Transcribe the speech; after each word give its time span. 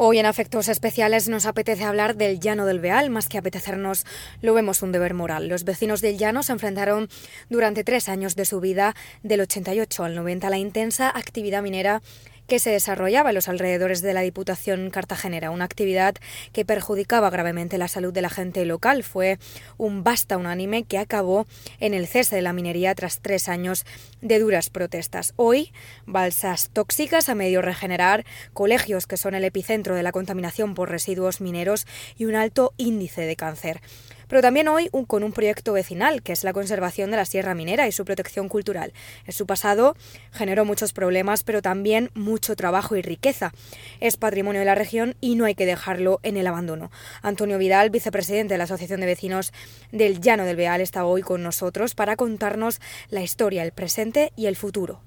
Hoy 0.00 0.20
en 0.20 0.26
Afectos 0.26 0.68
Especiales 0.68 1.28
nos 1.28 1.44
apetece 1.44 1.82
hablar 1.82 2.14
del 2.14 2.38
Llano 2.38 2.66
del 2.66 2.78
Beal, 2.78 3.10
más 3.10 3.28
que 3.28 3.36
apetecernos 3.36 4.06
lo 4.42 4.54
vemos 4.54 4.80
un 4.82 4.92
deber 4.92 5.12
moral. 5.12 5.48
Los 5.48 5.64
vecinos 5.64 6.00
del 6.02 6.18
Llano 6.18 6.44
se 6.44 6.52
enfrentaron 6.52 7.08
durante 7.48 7.82
tres 7.82 8.08
años 8.08 8.36
de 8.36 8.44
su 8.44 8.60
vida, 8.60 8.94
del 9.24 9.40
88 9.40 10.04
al 10.04 10.14
90, 10.14 10.46
a 10.46 10.50
la 10.50 10.58
intensa 10.58 11.08
actividad 11.08 11.64
minera 11.64 12.00
que 12.48 12.58
se 12.58 12.70
desarrollaba 12.70 13.28
en 13.28 13.34
los 13.34 13.48
alrededores 13.48 14.00
de 14.00 14.14
la 14.14 14.22
Diputación 14.22 14.90
Cartagenera, 14.90 15.50
una 15.50 15.66
actividad 15.66 16.14
que 16.52 16.64
perjudicaba 16.64 17.28
gravemente 17.28 17.76
la 17.76 17.88
salud 17.88 18.12
de 18.12 18.22
la 18.22 18.30
gente 18.30 18.64
local. 18.64 19.04
Fue 19.04 19.38
un 19.76 20.02
basta 20.02 20.38
unánime 20.38 20.84
que 20.84 20.98
acabó 20.98 21.46
en 21.78 21.92
el 21.92 22.06
cese 22.08 22.36
de 22.36 22.42
la 22.42 22.54
minería 22.54 22.94
tras 22.94 23.20
tres 23.20 23.50
años 23.50 23.84
de 24.22 24.38
duras 24.38 24.70
protestas. 24.70 25.34
Hoy, 25.36 25.72
balsas 26.06 26.70
tóxicas 26.72 27.28
a 27.28 27.34
medio 27.34 27.60
regenerar, 27.60 28.24
colegios 28.54 29.06
que 29.06 29.18
son 29.18 29.34
el 29.34 29.44
epicentro 29.44 29.94
de 29.94 30.02
la 30.02 30.12
contaminación 30.12 30.74
por 30.74 30.90
residuos 30.90 31.42
mineros 31.42 31.86
y 32.16 32.24
un 32.24 32.34
alto 32.34 32.72
índice 32.78 33.20
de 33.22 33.36
cáncer 33.36 33.82
pero 34.28 34.42
también 34.42 34.68
hoy 34.68 34.90
con 35.06 35.24
un 35.24 35.32
proyecto 35.32 35.72
vecinal, 35.72 36.22
que 36.22 36.32
es 36.32 36.44
la 36.44 36.52
conservación 36.52 37.10
de 37.10 37.16
la 37.16 37.24
Sierra 37.24 37.54
Minera 37.54 37.88
y 37.88 37.92
su 37.92 38.04
protección 38.04 38.48
cultural. 38.48 38.92
En 39.26 39.32
su 39.32 39.46
pasado 39.46 39.96
generó 40.32 40.64
muchos 40.64 40.92
problemas, 40.92 41.42
pero 41.42 41.62
también 41.62 42.10
mucho 42.14 42.54
trabajo 42.56 42.96
y 42.96 43.02
riqueza. 43.02 43.52
Es 44.00 44.16
patrimonio 44.16 44.60
de 44.60 44.66
la 44.66 44.74
región 44.74 45.16
y 45.20 45.34
no 45.34 45.44
hay 45.44 45.54
que 45.54 45.66
dejarlo 45.66 46.20
en 46.22 46.36
el 46.36 46.46
abandono. 46.46 46.90
Antonio 47.22 47.58
Vidal, 47.58 47.90
vicepresidente 47.90 48.54
de 48.54 48.58
la 48.58 48.64
Asociación 48.64 49.00
de 49.00 49.06
Vecinos 49.06 49.52
del 49.92 50.20
Llano 50.20 50.44
del 50.44 50.56
Beal, 50.56 50.80
está 50.80 51.04
hoy 51.04 51.22
con 51.22 51.42
nosotros 51.42 51.94
para 51.94 52.16
contarnos 52.16 52.80
la 53.10 53.22
historia, 53.22 53.62
el 53.62 53.72
presente 53.72 54.32
y 54.36 54.46
el 54.46 54.56
futuro. 54.56 55.00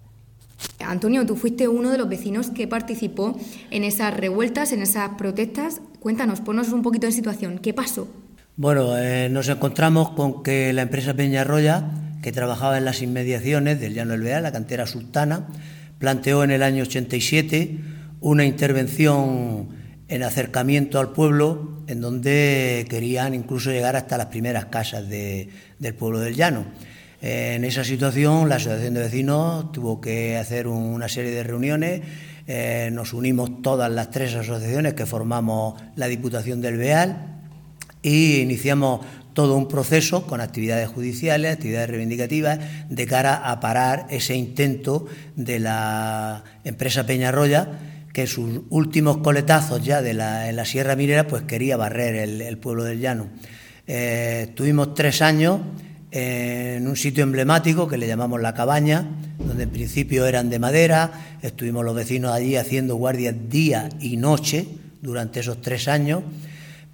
Antonio, 0.80 1.25
tú 1.25 1.35
fuiste 1.35 1.67
uno 1.67 1.89
de 1.91 1.97
los 1.97 2.09
vecinos 2.09 2.49
que 2.49 2.67
participó 2.67 3.38
en 3.72 3.83
esas 3.83 4.16
revueltas, 4.16 4.72
en 4.72 4.81
esas 4.81 5.11
protestas. 5.17 5.81
Cuéntanos, 5.99 6.41
ponnos 6.41 6.69
un 6.69 6.81
poquito 6.81 7.08
de 7.08 7.13
situación. 7.13 7.59
¿Qué 7.59 7.73
pasó? 7.73 8.08
Bueno, 8.58 8.98
eh, 8.98 9.30
nos 9.30 9.48
encontramos 9.48 10.09
con 10.09 10.44
que 10.44 10.73
la 10.73 10.81
empresa 10.81 11.14
Peñarroya, 11.14 11.86
que 12.22 12.34
trabajaba 12.34 12.78
en 12.78 12.84
las 12.84 13.02
inmediaciones 13.02 13.80
del 13.80 13.94
Llano 13.94 14.12
del 14.12 14.23
Beal, 14.23 14.44
la 14.44 14.52
cantera 14.52 14.86
sultana, 14.86 15.48
planteó 16.00 16.44
en 16.44 16.52
el 16.52 16.62
año 16.62 16.84
87 16.84 17.78
una 18.20 18.44
intervención 18.44 19.70
en 20.09 20.23
acercamiento 20.23 21.00
al 21.00 21.14
pueblo, 21.14 21.81
en 21.88 22.02
donde 22.02 22.86
querían 22.90 23.34
incluso 23.34 23.72
llegar 23.72 23.95
hasta 23.95 24.17
las 24.17 24.28
primeras 24.28 24.66
casas 24.66 25.08
del 25.08 25.94
pueblo 25.97 26.20
del 26.20 26.36
Llano. 26.36 26.66
en 27.22 27.64
esa 27.64 27.86
situación, 27.86 28.50
la 28.50 28.56
Asociación 28.56 28.95
de 28.95 29.00
Vecinos 29.00 29.72
tuvo 29.72 30.02
que 30.02 30.36
hacer 30.38 30.68
una 30.68 31.08
serie 31.08 31.31
de 31.31 31.44
reuniones. 31.44 32.02
Eh, 32.47 32.90
nos 32.92 33.14
unimos 33.14 33.62
todas 33.62 33.90
las 33.90 34.09
tres 34.12 34.36
asociaciones 34.36 34.94
que 34.94 35.06
formamos 35.06 35.81
la 35.95 36.08
Diputación 36.08 36.59
del 36.59 36.75
Beal 36.75 37.31
y 38.02 38.39
iniciamos 38.39 39.02
todo 39.33 39.55
un 39.55 39.67
proceso 39.67 40.27
con 40.27 40.41
actividades 40.41 40.89
judiciales, 40.89 41.53
actividades 41.53 41.89
reivindicativas, 41.89 42.59
de 42.89 43.05
cara 43.07 43.49
a 43.49 43.59
parar 43.59 44.07
ese 44.09 44.35
intento 44.35 45.05
de 45.35 45.59
la 45.59 46.44
empresa 46.63 47.05
Peñarroya, 47.05 47.79
que 48.13 48.27
sus 48.27 48.61
últimos 48.69 49.17
coletazos 49.17 49.83
ya 49.83 50.02
de 50.02 50.13
la, 50.13 50.49
en 50.49 50.57
la 50.57 50.66
Sierra 50.66 50.95
Minera, 50.95 51.27
pues 51.27 51.44
quería 51.44 51.77
barrer 51.77 52.16
el, 52.16 52.57
pueblo 52.57 52.83
del 52.83 52.99
llano. 52.99 53.27
Eh, 53.88 54.52
tuvimos 54.53 54.94
tres 54.94 55.22
años 55.22 55.61
en 56.11 56.88
un 56.88 56.97
sitio 56.97 57.23
emblemático 57.23 57.88
que 57.88 57.97
le 57.97 58.07
llamamos 58.07 58.41
La 58.41 58.53
Cabaña, 58.53 59.07
donde 59.39 59.63
en 59.63 59.69
principio 59.69 60.25
eran 60.25 60.49
de 60.49 60.59
madera, 60.59 61.38
estuvimos 61.41 61.85
los 61.85 61.95
vecinos 61.95 62.33
allí 62.33 62.57
haciendo 62.57 62.95
guardias 62.95 63.33
día 63.47 63.88
y 64.02 64.17
noche 64.17 64.67
durante 65.02 65.39
esos 65.39 65.61
tres 65.61 65.88
años 65.88 66.23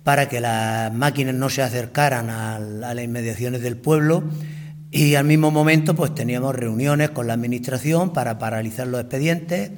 para 0.08 0.30
que 0.30 0.40
las 0.40 0.94
máquinas 0.94 1.36
no 1.36 1.50
se 1.50 1.62
acercaran 1.62 2.30
a, 2.30 2.60
las 2.60 2.98
inmediaciones 2.98 3.62
del 3.62 3.76
pueblo 3.76 4.24
y 4.90 5.16
al 5.16 5.26
mismo 5.26 5.52
momento 5.52 5.98
pues 5.98 6.16
teníamos 6.16 6.56
reuniones 6.56 7.10
con 7.10 7.28
la 7.28 7.34
administración 7.34 8.14
para 8.14 8.40
paralizar 8.40 8.88
los 8.88 9.02
expedientes, 9.02 9.72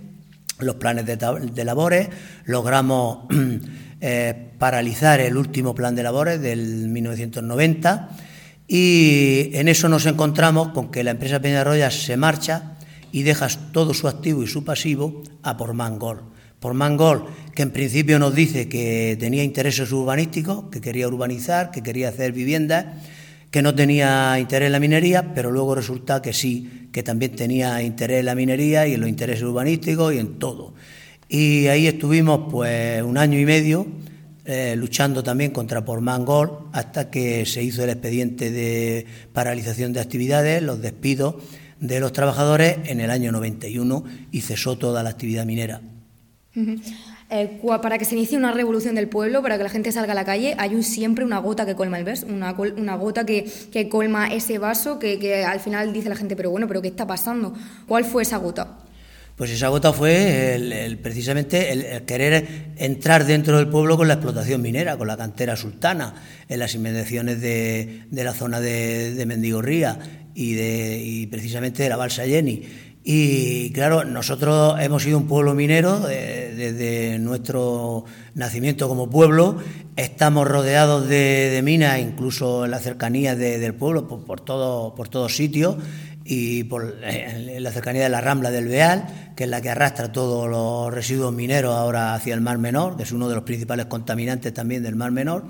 los 0.60 0.76
planes 0.76 1.08
de, 1.08 1.66
labores, 1.66 2.10
logramos 2.46 3.26
eh, 4.02 4.52
paralizar 4.60 5.20
el 5.20 5.36
último 5.36 5.74
plan 5.74 5.96
de 5.96 6.04
labores 6.04 6.40
del 6.40 6.90
1990 6.90 8.10
y 8.68 9.50
en 9.54 9.68
eso 9.68 9.90
nos 9.90 10.06
encontramos 10.06 10.74
con 10.74 10.92
que 10.92 11.04
la 11.04 11.10
empresa 11.10 11.42
Peñarroya 11.42 11.90
se 11.90 12.18
marcha 12.18 12.76
y 13.12 13.24
deja 13.24 13.48
todo 13.72 13.96
su 13.96 14.08
activo 14.08 14.44
y 14.44 14.48
su 14.48 14.64
pasivo 14.64 15.24
a 15.42 15.58
por 15.58 15.74
Mangol 15.74 16.22
por 16.60 16.74
Mangol, 16.74 17.26
que 17.56 17.64
en 17.64 17.72
principio 17.72 18.20
nos 18.20 18.36
dice 18.36 18.68
que 18.68 19.18
tenía 19.20 19.44
intereses 19.44 19.92
urbanísticos, 19.92 20.66
que 20.72 20.82
quería 20.82 21.08
urbanizar, 21.08 21.72
que 21.72 21.82
quería 21.82 22.10
hacer 22.10 22.32
viviendas, 22.32 22.86
que 23.52 23.62
no 23.62 23.74
tenía 23.74 24.38
interés 24.40 24.68
en 24.68 24.74
la 24.74 24.80
minería, 24.80 25.34
pero 25.34 25.52
luego 25.52 25.76
resulta 25.76 26.22
que 26.22 26.34
sí, 26.34 26.88
que 26.92 27.04
también 27.04 27.36
tenía 27.36 27.82
interés 27.82 28.20
en 28.20 28.26
la 28.26 28.36
minería 28.36 28.88
y 28.88 28.94
en 28.94 29.02
los 29.02 29.10
intereses 29.10 29.44
urbanísticos 29.44 30.14
y 30.14 30.20
en 30.20 30.38
todo. 30.38 30.74
Y 31.28 31.68
ahí 31.68 31.88
estuvimos 31.88 32.52
pues 32.52 33.02
un 33.04 33.18
año 33.18 33.40
y 33.40 33.46
medio 33.46 33.88
eh, 34.46 34.76
luchando 34.76 35.24
también 35.24 35.52
contra 35.52 35.86
por 35.86 36.02
Mangol 36.02 36.70
hasta 36.74 37.12
que 37.12 37.46
se 37.46 37.62
hizo 37.62 37.84
el 37.84 37.92
expediente 37.92 38.52
de 38.52 39.06
paralización 39.32 39.94
de 39.94 40.00
actividades, 40.00 40.64
los 40.64 40.82
despidos 40.82 41.36
de 41.80 42.00
los 42.00 42.14
trabajadores 42.14 42.78
en 42.86 43.00
el 43.00 43.12
año 43.12 43.32
91 43.32 44.04
y 44.32 44.42
cesó 44.42 44.78
toda 44.78 45.04
la 45.04 45.12
actividad 45.12 45.46
minera. 45.46 45.82
Eh, 46.56 47.60
para 47.82 47.98
que 48.00 48.06
se 48.06 48.16
inicie 48.16 48.38
una 48.38 48.52
revolución 48.52 48.96
del 48.96 49.08
pueblo, 49.08 49.44
para 49.44 49.58
que 49.58 49.64
la 49.64 49.70
gente 49.70 49.92
salga 49.92 50.14
a 50.14 50.16
la 50.16 50.26
calle, 50.26 50.56
hay 50.58 50.74
un, 50.74 50.84
siempre 50.84 51.24
una 51.24 51.38
gota 51.38 51.66
que 51.66 51.76
colma 51.76 52.00
el 52.00 52.06
vaso, 52.06 52.26
una, 52.26 52.54
una 52.54 52.96
gota 52.96 53.26
que, 53.26 53.46
que, 53.72 53.88
colma 53.88 54.34
ese 54.34 54.58
vaso 54.58 54.98
que, 54.98 55.20
que, 55.20 55.44
al 55.44 55.60
final 55.60 55.94
dice 55.94 56.10
la 56.10 56.16
gente, 56.16 56.36
pero 56.36 56.50
bueno, 56.50 56.68
pero 56.68 56.82
¿qué 56.82 56.88
está 56.88 57.06
pasando? 57.06 57.54
¿Cuál 57.88 58.04
fue 58.04 58.24
esa 58.24 58.38
gota? 58.38 58.80
Pues 59.36 59.52
esa 59.52 59.70
gota 59.70 59.94
fue 59.94 60.56
el, 60.56 60.98
precisamente 60.98 61.72
el, 61.72 62.04
querer 62.04 62.74
entrar 62.76 63.26
dentro 63.26 63.56
del 63.58 63.70
pueblo 63.70 63.96
con 63.96 64.08
la 64.08 64.16
explotación 64.16 64.62
minera, 64.62 64.98
con 64.98 65.08
la 65.08 65.16
cantera 65.16 65.56
sultana, 65.56 66.16
en 66.50 66.60
las 66.60 66.76
inmediaciones 66.76 67.40
de, 67.40 68.06
de 68.10 68.24
la 68.24 68.34
zona 68.34 68.60
de, 68.60 69.14
de 69.14 69.26
Mendigorría 69.26 70.00
y, 70.36 70.56
de, 70.56 71.02
y 71.02 71.28
precisamente 71.28 71.84
de 71.84 71.90
la 71.90 71.96
Balsa 71.96 72.26
Jenny 72.26 72.64
y 73.04 73.72
claro, 73.72 74.04
nosotros 74.04 74.76
hemos 74.80 75.04
sido 75.04 75.18
un 75.18 75.28
pueblo 75.28 75.56
minero 75.56 76.10
eh, 76.10 76.54
desde 76.56 77.18
nuestro 77.18 78.04
nacimiento 78.36 78.90
como 78.90 79.10
pueblo. 79.10 79.58
Estamos 79.96 80.48
rodeados 80.48 81.08
de, 81.08 81.60
minas, 81.64 82.00
incluso 82.00 82.66
en 82.66 82.72
la 82.72 82.80
cercanía 82.80 83.36
del 83.36 83.74
pueblo, 83.74 84.08
por, 84.08 84.42
todo, 84.42 84.96
por 84.96 85.08
todos 85.08 85.36
sitios, 85.36 85.78
y 86.26 86.66
por, 86.66 86.98
eh, 87.04 87.58
la 87.60 87.72
cercanía 87.72 88.04
de 88.04 88.10
la 88.10 88.22
Rambla 88.22 88.52
del 88.52 88.68
Beal, 88.68 89.32
que 89.36 89.46
es 89.46 89.50
la 89.50 89.62
que 89.62 89.70
arrastra 89.70 90.12
todos 90.12 90.50
los 90.50 90.94
residuos 90.94 91.34
mineros 91.34 91.76
ahora 91.76 92.14
hacia 92.14 92.34
el 92.34 92.42
Mar 92.42 92.58
Menor, 92.58 92.98
que 92.98 93.04
es 93.04 93.12
uno 93.12 93.30
de 93.30 93.36
los 93.36 93.44
principales 93.46 93.88
contaminantes 93.88 94.54
también 94.54 94.84
del 94.84 94.96
Mar 94.96 95.12
Menor 95.12 95.46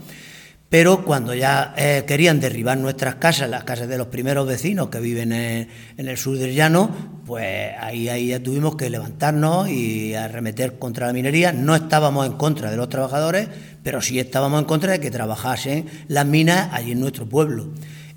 pero 0.70 1.04
cuando 1.04 1.34
ya 1.34 1.74
eh, 1.76 2.04
querían 2.08 2.40
derribar 2.40 2.78
nuestras 2.78 3.16
casas, 3.16 3.50
las 3.50 3.64
casas 3.64 3.88
de 3.88 3.98
los 3.98 4.08
primeros 4.08 4.48
vecinos 4.48 4.90
que 4.90 5.00
viven 5.00 5.34
en, 5.34 5.68
el 5.98 6.18
sur 6.18 6.38
del 6.38 6.54
llano, 6.54 7.22
pues 7.26 7.74
ahí, 7.80 8.08
ahí 8.08 8.28
ya 8.28 8.40
tuvimos 8.40 8.76
que 8.76 8.92
levantarnos 8.92 9.68
y 9.68 10.14
arremeter 10.14 10.78
contra 10.78 11.08
la 11.08 11.14
minería. 11.14 11.52
No 11.54 11.76
estábamos 11.76 12.28
en 12.28 12.34
contra 12.34 12.70
de 12.70 12.78
los 12.78 12.88
trabajadores, 12.88 13.48
pero 13.82 14.00
sí 14.00 14.20
estábamos 14.20 14.60
en 14.60 14.66
contra 14.66 14.92
de 14.92 15.00
que 15.00 15.10
trabajasen 15.10 15.88
las 16.08 16.28
minas 16.28 16.70
allí 16.72 16.92
en 16.92 17.00
nuestro 17.00 17.28
pueblo. 17.28 17.70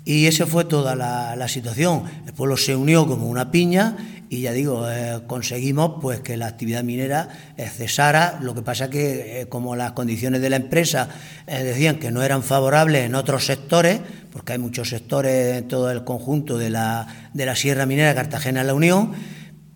Y 0.05 0.25
esa 0.25 0.45
fue 0.45 0.65
toda 0.65 0.95
la, 0.95 1.47
situación. 1.47 2.03
El 2.27 2.33
pueblo 2.33 2.57
se 2.57 2.75
unió 2.75 3.07
como 3.07 3.27
una 3.27 3.51
piña 3.51 3.95
y 4.33 4.41
ya 4.41 4.51
digo, 4.51 4.89
eh, 4.89 5.21
conseguimos 5.27 5.99
pues 6.01 6.21
que 6.21 6.37
la 6.37 6.47
actividad 6.47 6.83
minera 6.83 7.29
eh, 7.55 7.67
cesara. 7.69 8.39
Lo 8.41 8.55
que 8.55 8.61
pasa 8.61 8.89
que 8.89 9.41
eh, 9.41 9.45
como 9.47 9.75
las 9.75 9.91
condiciones 9.91 10.41
de 10.41 10.49
la 10.49 10.55
empresa 10.55 11.09
decían 11.45 11.99
que 11.99 12.11
no 12.11 12.23
eran 12.23 12.41
favorables 12.41 13.05
en 13.05 13.15
otros 13.15 13.45
sectores, 13.45 14.01
porque 14.31 14.53
hay 14.53 14.59
muchos 14.59 14.89
sectores 14.89 15.57
en 15.57 15.67
todo 15.67 15.91
el 15.91 16.03
conjunto 16.03 16.57
de 16.57 16.69
la, 16.69 17.29
de 17.33 17.45
la 17.45 17.55
Sierra 17.55 17.85
Minera 17.85 18.15
Cartagena-La 18.15 18.73
Unión, 18.73 19.13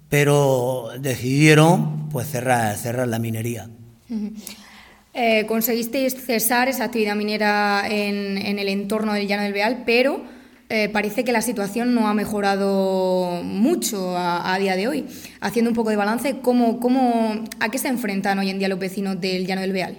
pero 0.10 0.90
decidieron 1.00 2.10
pues 2.10 2.28
cerrar, 2.28 2.76
cerrar 2.78 3.08
la 3.08 3.20
minería. 3.20 3.70
Eh, 5.14 5.46
conseguisteis 5.48 6.14
cesar 6.14 6.70
esa 6.70 6.86
actividad 6.86 7.16
minera 7.16 7.84
en, 7.90 8.38
el 8.38 8.68
entorno 8.68 9.14
del 9.14 9.28
Llano 9.28 9.44
del 9.44 9.54
Beal, 9.54 9.82
pero 9.84 10.22
eh, 10.70 10.90
parece 10.90 11.24
que 11.24 11.32
la 11.32 11.42
situación 11.42 11.96
no 11.96 12.10
ha 12.10 12.14
mejorado 12.14 13.42
mucho 13.44 14.18
a, 14.18 14.58
día 14.60 14.76
de 14.76 14.88
hoy. 14.88 15.06
Haciendo 15.40 15.72
un 15.72 15.76
poco 15.76 15.92
de 15.92 15.96
balance, 15.96 16.40
¿cómo, 16.42 16.80
cómo, 16.80 17.46
¿a 17.60 17.70
qué 17.70 17.78
se 17.78 17.88
enfrentan 17.88 18.40
hoy 18.40 18.50
en 18.50 18.60
día 18.60 18.68
los 18.68 18.80
vecinos 18.80 19.20
del 19.22 19.46
Llano 19.46 19.62
del 19.62 19.72
Beal? 19.72 19.98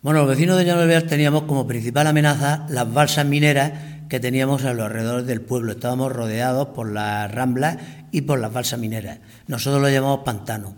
Bueno, 0.00 0.20
los 0.20 0.28
vecinos 0.28 0.56
del 0.56 0.66
Llano 0.66 0.80
del 0.80 0.88
Beal 0.88 1.06
teníamos 1.06 1.42
como 1.42 1.66
principal 1.66 2.06
amenaza 2.06 2.66
las 2.70 2.90
balsas 2.92 3.26
mineras 3.26 3.72
que 4.08 4.20
teníamos 4.20 4.64
a 4.64 4.72
los 4.72 4.86
alrededores 4.86 5.26
del 5.26 5.42
pueblo. 5.42 5.72
Estábamos 5.72 6.12
rodeados 6.12 6.68
por 6.68 6.90
las 6.90 7.30
ramblas 7.30 7.78
y 8.10 8.22
por 8.22 8.38
las 8.38 8.52
balsas 8.52 8.78
mineras. 8.78 9.18
Nosotros 9.48 9.82
lo 9.82 9.90
llamamos 9.90 10.20
pantano. 10.24 10.76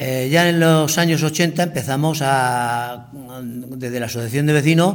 Eh, 0.00 0.28
ya 0.30 0.48
en 0.48 0.60
los 0.60 0.96
años 0.96 1.24
80 1.24 1.60
empezamos 1.60 2.20
a, 2.22 3.08
desde 3.42 3.98
la 3.98 4.06
Asociación 4.06 4.46
de 4.46 4.52
Vecinos 4.52 4.94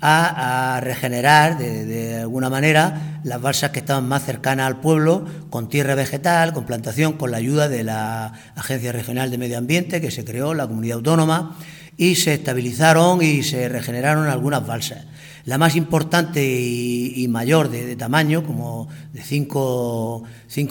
a, 0.00 0.80
regenerar 0.82 1.58
de, 1.58 2.16
alguna 2.20 2.50
manera 2.50 3.20
las 3.24 3.40
balsas 3.40 3.70
que 3.70 3.80
estaban 3.80 4.08
más 4.08 4.24
cercanas 4.24 4.66
al 4.66 4.80
pueblo, 4.80 5.24
con 5.50 5.68
tierra 5.68 5.94
vegetal, 5.94 6.52
con 6.52 6.64
plantación, 6.64 7.14
con 7.14 7.30
la 7.30 7.38
ayuda 7.38 7.68
de 7.68 7.84
la 7.84 8.32
Agencia 8.54 8.92
Regional 8.92 9.30
de 9.30 9.38
Medio 9.38 9.58
Ambiente 9.58 10.00
que 10.00 10.10
se 10.10 10.24
creó, 10.24 10.54
la 10.54 10.66
comunidad 10.66 10.96
autónoma, 10.96 11.56
y 11.96 12.14
se 12.14 12.34
estabilizaron 12.34 13.22
y 13.22 13.42
se 13.42 13.68
regeneraron 13.68 14.28
algunas 14.28 14.66
balsas. 14.66 15.04
La 15.44 15.58
más 15.58 15.76
importante 15.76 16.44
y, 16.44 17.26
mayor 17.28 17.70
de, 17.70 17.96
tamaño, 17.96 18.44
como 18.44 18.88
de 19.12 19.22
5 19.22 20.24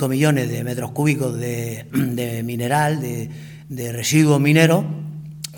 millones 0.08 0.50
de 0.50 0.64
metros 0.64 0.92
cúbicos 0.92 1.36
de 1.36 1.86
mineral, 2.46 3.02
de, 3.02 3.30
de 3.70 3.92
residuos 3.92 4.40
mineros 4.40 4.86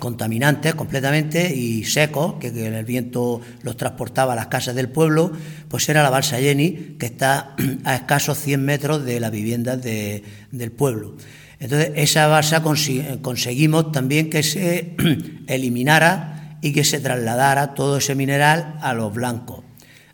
contaminantes 0.00 0.74
completamente 0.74 1.54
y 1.54 1.84
secos, 1.84 2.34
que, 2.40 2.48
el 2.48 2.84
viento 2.84 3.40
los 3.62 3.76
transportaba 3.76 4.32
a 4.32 4.36
las 4.36 4.48
casas 4.48 4.74
del 4.74 4.88
pueblo, 4.88 5.30
pues 5.68 5.88
era 5.88 6.02
la 6.02 6.10
balsa 6.10 6.38
Jenny, 6.38 6.96
que 6.98 7.06
está 7.06 7.54
a 7.84 7.94
escasos 7.94 8.38
100 8.38 8.64
metros 8.64 9.04
de 9.04 9.20
las 9.20 9.30
viviendas 9.30 9.80
del 9.80 10.72
pueblo. 10.72 11.16
Entonces, 11.60 11.92
esa 11.94 12.26
balsa 12.26 12.62
conseguimos 12.62 13.92
también 13.92 14.30
que 14.30 14.42
se 14.42 14.96
eliminara 15.46 16.58
y 16.62 16.72
que 16.72 16.82
se 16.82 16.98
trasladara 16.98 17.74
todo 17.74 17.98
ese 17.98 18.14
mineral 18.14 18.78
a 18.80 18.94
los 18.94 19.14
blancos 19.14 19.64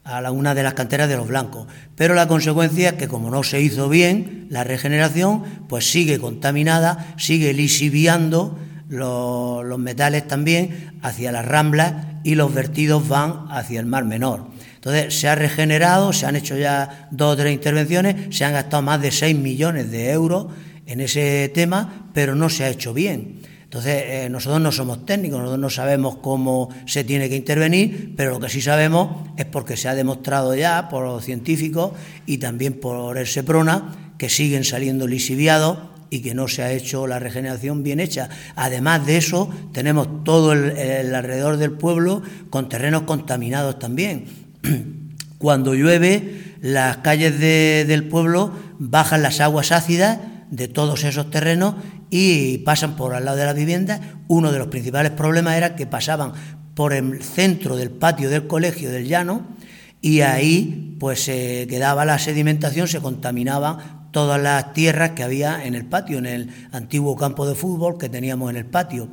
a 0.06 0.30
una 0.30 0.54
de 0.54 0.62
las 0.62 0.74
canteras 0.74 1.08
de 1.08 1.16
los 1.16 1.26
blancos. 1.26 1.66
Pero 1.96 2.14
la 2.14 2.28
consecuencia 2.28 2.90
es 2.90 2.94
que 2.94 3.08
como 3.08 3.28
no 3.28 3.42
se 3.42 3.60
hizo 3.60 3.88
bien 3.88 4.46
la 4.50 4.62
regeneración, 4.62 5.42
pues 5.68 5.90
sigue 5.90 6.20
contaminada, 6.20 7.14
sigue 7.18 7.52
lisiviando 7.52 8.56
los, 8.88 9.78
metales 9.78 10.26
también 10.26 10.98
hacia 11.02 11.32
las 11.32 11.44
ramblas 11.44 11.94
y 12.24 12.34
los 12.34 12.52
vertidos 12.52 13.08
van 13.08 13.46
hacia 13.50 13.80
el 13.80 13.86
mar 13.86 14.04
menor. 14.04 14.46
Entonces 14.74 15.18
se 15.18 15.28
ha 15.28 15.34
regenerado, 15.34 16.12
se 16.12 16.26
han 16.26 16.36
hecho 16.36 16.56
ya 16.56 17.08
dos 17.10 17.34
o 17.34 17.36
tres 17.36 17.52
intervenciones, 17.52 18.36
se 18.36 18.44
han 18.44 18.52
gastado 18.52 18.82
más 18.82 19.00
de 19.02 19.10
6 19.10 19.36
millones 19.36 19.90
de 19.90 20.10
euros 20.10 20.46
en 20.86 21.00
ese 21.00 21.50
tema, 21.52 22.08
pero 22.14 22.34
no 22.34 22.48
se 22.48 22.64
ha 22.64 22.68
hecho 22.68 22.94
bien. 22.94 23.40
Entonces, 23.64 24.04
eh, 24.06 24.28
nosotros 24.30 24.60
no 24.60 24.70
somos 24.70 25.04
técnicos, 25.04 25.38
nosotros 25.38 25.60
no 25.60 25.70
sabemos 25.70 26.18
cómo 26.18 26.68
se 26.86 27.02
tiene 27.02 27.28
que 27.28 27.34
intervenir, 27.34 28.14
pero 28.16 28.30
lo 28.30 28.40
que 28.40 28.48
sí 28.48 28.62
sabemos 28.62 29.28
es 29.36 29.44
porque 29.44 29.76
se 29.76 29.88
ha 29.88 29.96
demostrado 29.96 30.54
ya 30.54 30.88
por 30.88 31.04
los 31.04 31.24
científicos 31.24 31.90
y 32.26 32.38
también 32.38 32.74
por 32.74 33.18
el 33.18 33.26
SEPRONA 33.26 34.14
que 34.18 34.28
siguen 34.28 34.62
saliendo 34.62 35.08
lisiviados 35.08 35.78
y 36.10 36.20
que 36.20 36.34
no 36.34 36.48
se 36.48 36.62
ha 36.62 36.72
hecho 36.72 37.06
la 37.06 37.18
regeneración 37.18 37.82
bien 37.82 38.00
hecha. 38.00 38.28
Además 38.54 39.06
de 39.06 39.16
eso, 39.16 39.50
tenemos 39.72 40.24
todo 40.24 40.52
el, 40.52 41.14
alrededor 41.14 41.56
del 41.56 41.72
pueblo 41.72 42.22
con 42.50 42.68
terrenos 42.68 43.02
contaminados 43.02 43.78
también. 43.78 44.26
Cuando 45.38 45.74
llueve, 45.74 46.54
las 46.60 46.98
calles 46.98 47.38
del 47.38 48.08
pueblo 48.08 48.52
bajan 48.78 49.22
las 49.22 49.40
aguas 49.40 49.72
ácidas 49.72 50.18
de 50.50 50.68
todos 50.68 51.04
esos 51.04 51.30
terrenos 51.30 51.74
y 52.10 52.58
pasan 52.58 52.96
por 52.96 53.14
al 53.14 53.24
lado 53.24 53.36
de 53.36 53.44
la 53.44 53.52
vivienda. 53.52 54.00
Uno 54.28 54.52
de 54.52 54.58
los 54.58 54.68
principales 54.68 55.12
problemas 55.12 55.56
era 55.56 55.76
que 55.76 55.86
pasaban 55.86 56.32
por 56.74 56.92
el 56.92 57.22
centro 57.22 57.76
del 57.76 57.90
patio 57.90 58.30
del 58.30 58.46
colegio 58.46 58.90
del 58.90 59.08
llano 59.08 59.56
y 60.00 60.20
ahí 60.20 60.96
pues 61.00 61.24
se 61.24 61.66
quedaba 61.68 62.04
la 62.04 62.18
sedimentación, 62.18 62.86
se 62.86 63.00
contaminaba 63.00 63.95
todas 64.16 64.40
las 64.40 64.72
tierras 64.72 65.10
que 65.10 65.22
había 65.22 65.66
en 65.66 65.74
el 65.74 65.84
patio, 65.84 66.16
en 66.16 66.24
el 66.24 66.50
antiguo 66.72 67.16
campo 67.16 67.46
de 67.46 67.54
fútbol 67.54 67.98
que 67.98 68.08
teníamos 68.08 68.48
en 68.48 68.56
el 68.56 68.64
patio. 68.64 69.10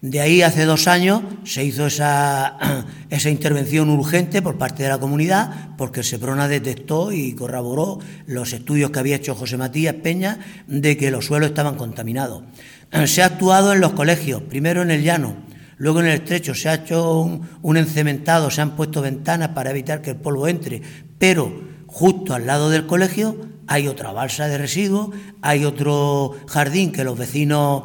De 0.00 0.20
ahí 0.20 0.42
hace 0.42 0.64
dos 0.64 0.88
años 0.88 1.22
se 1.44 1.64
hizo 1.64 1.86
esa, 1.86 2.58
esa 3.10 3.30
intervención 3.30 3.88
urgente 3.90 4.42
por 4.42 4.58
parte 4.58 4.82
de 4.82 4.88
la 4.88 4.98
comunidad 4.98 5.76
porque 5.78 6.02
SEPRONA 6.02 6.48
detectó 6.48 7.12
y 7.12 7.32
corroboró 7.36 8.00
los 8.26 8.52
estudios 8.52 8.90
que 8.90 8.98
había 8.98 9.14
hecho 9.14 9.36
José 9.36 9.56
Matías 9.56 9.94
Peña 10.02 10.40
de 10.66 10.96
que 10.96 11.12
los 11.12 11.26
suelos 11.26 11.50
estaban 11.50 11.76
contaminados. 11.76 12.42
Se 13.06 13.22
ha 13.22 13.26
actuado 13.26 13.72
en 13.72 13.78
los 13.78 13.92
colegios, 13.92 14.42
primero 14.42 14.82
en 14.82 14.90
el 14.90 15.04
llano, 15.04 15.36
luego 15.76 16.00
en 16.00 16.06
el 16.06 16.14
estrecho, 16.14 16.56
se 16.56 16.70
ha 16.70 16.74
hecho 16.74 17.20
un, 17.20 17.48
un 17.62 17.76
encementado, 17.76 18.50
se 18.50 18.62
han 18.62 18.74
puesto 18.74 19.00
ventanas 19.00 19.50
para 19.50 19.70
evitar 19.70 20.02
que 20.02 20.10
el 20.10 20.16
polvo 20.16 20.48
entre, 20.48 20.82
pero 21.20 21.70
justo 21.86 22.34
al 22.34 22.48
lado 22.48 22.68
del 22.68 22.86
colegio 22.86 23.48
hay 23.70 23.86
otra 23.86 24.10
balsa 24.10 24.48
de 24.48 24.58
residuos, 24.58 25.10
hay 25.42 25.64
otro 25.64 26.34
jardín 26.48 26.90
que 26.90 27.04
los 27.04 27.16
vecinos 27.16 27.84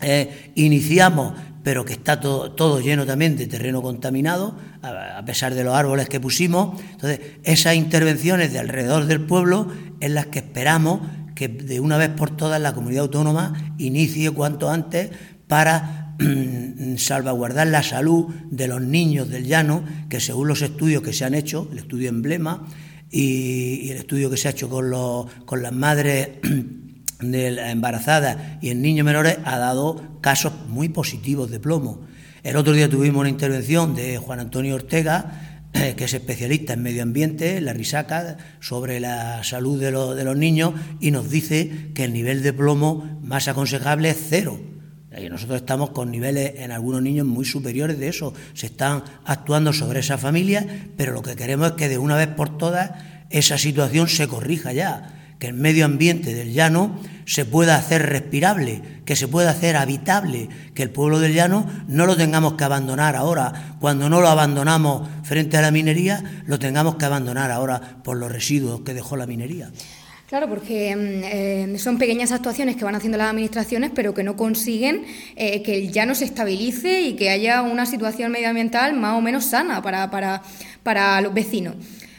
eh, 0.00 0.50
iniciamos, 0.56 1.34
pero 1.62 1.84
que 1.84 1.92
está 1.92 2.18
todo, 2.18 2.80
lleno 2.80 3.06
también 3.06 3.36
de 3.36 3.46
terreno 3.46 3.82
contaminado, 3.82 4.56
a, 4.82 5.24
pesar 5.24 5.54
de 5.54 5.62
los 5.62 5.76
árboles 5.76 6.08
que 6.08 6.18
pusimos. 6.18 6.82
Entonces, 6.90 7.20
esas 7.44 7.76
intervenciones 7.76 8.52
de 8.52 8.58
alrededor 8.58 9.06
del 9.06 9.20
pueblo 9.20 9.68
en 10.00 10.14
las 10.14 10.26
que 10.26 10.40
esperamos 10.40 11.02
que 11.36 11.46
de 11.46 11.78
una 11.78 11.98
vez 11.98 12.10
por 12.10 12.36
todas 12.36 12.60
la 12.60 12.74
comunidad 12.74 13.02
autónoma 13.02 13.74
inicie 13.78 14.32
cuanto 14.32 14.70
antes 14.70 15.10
para 15.46 16.16
salvaguardar 16.96 17.68
la 17.68 17.84
salud 17.84 18.26
de 18.50 18.66
los 18.66 18.82
niños 18.82 19.28
del 19.28 19.44
llano, 19.44 19.84
que 20.08 20.18
según 20.18 20.48
los 20.48 20.62
estudios 20.62 21.00
que 21.00 21.12
se 21.12 21.24
han 21.24 21.34
hecho, 21.34 21.68
el 21.70 21.78
estudio 21.78 22.08
emblema 22.08 22.66
y, 23.12 23.90
el 23.90 23.98
estudio 23.98 24.30
que 24.30 24.36
se 24.36 24.48
ha 24.48 24.50
hecho 24.50 24.68
con, 24.68 24.90
los, 24.90 25.26
con 25.44 25.62
las 25.62 25.72
madres 25.72 26.30
de 27.20 27.50
la 27.52 27.70
embarazada 27.70 28.58
y 28.60 28.70
en 28.70 28.82
niños 28.82 29.04
menores 29.04 29.38
ha 29.44 29.58
dado 29.58 30.18
casos 30.20 30.52
muy 30.68 30.88
positivos 30.88 31.50
de 31.50 31.60
plomo. 31.60 32.00
El 32.42 32.56
otro 32.56 32.72
día 32.72 32.88
tuvimos 32.88 33.20
una 33.20 33.28
intervención 33.28 33.94
de 33.94 34.18
Juan 34.18 34.40
Antonio 34.40 34.74
Ortega, 34.74 35.60
eh, 35.74 35.94
que 35.96 36.04
es 36.04 36.14
especialista 36.14 36.72
en 36.72 36.82
medio 36.82 37.02
ambiente, 37.02 37.60
la 37.60 37.74
risaca, 37.74 38.38
sobre 38.60 38.98
la 38.98 39.44
salud 39.44 39.78
de, 39.78 39.92
de 39.92 40.24
los 40.24 40.36
niños 40.36 40.72
y 40.98 41.10
nos 41.10 41.30
dice 41.30 41.90
que 41.94 42.04
el 42.04 42.12
nivel 42.12 42.42
de 42.42 42.52
plomo 42.52 43.20
más 43.22 43.46
aconsejable 43.46 44.10
es 44.10 44.18
cero. 44.28 44.58
Y 45.20 45.28
nosotros 45.28 45.60
estamos 45.60 45.90
con 45.90 46.10
niveles 46.10 46.54
en 46.56 46.70
algunos 46.70 47.02
niños 47.02 47.26
muy 47.26 47.44
superiores 47.44 47.98
de 47.98 48.08
eso. 48.08 48.32
Se 48.54 48.66
están 48.66 49.04
actuando 49.24 49.72
sobre 49.72 50.00
esa 50.00 50.18
familia, 50.18 50.66
pero 50.96 51.12
lo 51.12 51.22
que 51.22 51.36
queremos 51.36 51.68
es 51.68 51.72
que 51.74 51.88
de 51.88 51.98
una 51.98 52.16
vez 52.16 52.28
por 52.28 52.56
todas 52.56 52.90
esa 53.30 53.58
situación 53.58 54.08
se 54.08 54.28
corrija 54.28 54.72
ya 54.72 55.18
que 55.42 55.48
el 55.48 55.54
medio 55.54 55.86
ambiente 55.86 56.34
del 56.34 56.52
llano 56.52 57.00
se 57.24 57.44
pueda 57.44 57.74
hacer 57.74 58.08
respirable, 58.10 58.80
que 59.04 59.16
se 59.16 59.26
pueda 59.26 59.50
hacer 59.50 59.76
habitable, 59.76 60.48
que 60.72 60.84
el 60.84 60.90
pueblo 60.90 61.18
del 61.18 61.34
llano 61.34 61.66
no 61.88 62.06
lo 62.06 62.14
tengamos 62.14 62.52
que 62.52 62.62
abandonar 62.62 63.16
ahora, 63.16 63.74
cuando 63.80 64.08
no 64.08 64.20
lo 64.20 64.28
abandonamos 64.28 65.08
frente 65.24 65.56
a 65.56 65.62
la 65.62 65.72
minería, 65.72 66.44
lo 66.46 66.60
tengamos 66.60 66.94
que 66.94 67.06
abandonar 67.06 67.50
ahora 67.50 68.02
por 68.04 68.18
los 68.18 68.30
residuos 68.30 68.82
que 68.82 68.94
dejó 68.94 69.16
la 69.16 69.26
minería. 69.26 69.72
Claro, 70.32 70.48
porque 70.48 70.96
mm, 70.96 71.24
eh, 71.24 71.78
son 71.78 71.98
pequeñas 71.98 72.32
actuaciones 72.32 72.76
que 72.76 72.86
van 72.86 72.94
haciendo 72.94 73.18
las 73.18 73.28
administraciones, 73.28 73.90
pero 73.94 74.14
que 74.14 74.22
no 74.22 74.34
consiguen 74.34 75.04
eh, 75.36 75.62
que 75.62 75.76
el 75.76 75.92
llano 75.92 76.14
se 76.14 76.24
estabilice 76.24 77.02
y 77.02 77.16
que 77.16 77.28
haya 77.28 77.60
una 77.60 77.84
situación 77.84 78.32
medioambiental 78.32 78.94
más 78.94 79.14
o 79.18 79.20
menos 79.20 79.44
sana 79.44 79.82
para, 79.82 80.10
para, 80.10 80.40
para 80.82 81.20
los 81.20 81.34
vecinos. 81.34 81.74